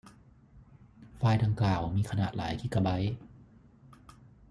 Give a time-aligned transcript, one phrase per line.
[1.17, 3.15] ไฟล์ดังกล่าวมีขนาดหลายกิกะไบต์